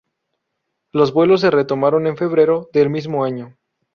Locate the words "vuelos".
1.13-1.41